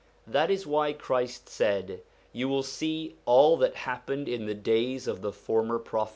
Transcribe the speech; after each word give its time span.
That 0.25 0.49
is 0.49 0.65
why 0.65 0.93
Christ 0.93 1.47
said: 1.47 2.01
You 2.33 2.49
will 2.49 2.63
see 2.63 3.17
all 3.27 3.55
that 3.57 3.75
happened 3.75 4.27
in 4.27 4.47
the 4.47 4.55
days 4.55 5.07
of 5.07 5.21
the 5.21 5.31
former 5.31 5.77
Prophets. 5.77 6.09